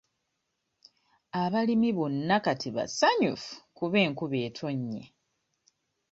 [1.43, 5.03] Abalimi bonna kati basanyufu kuba enkuba etonnye.